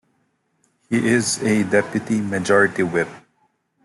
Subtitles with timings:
[0.89, 3.07] He is a Deputy Majority Whip.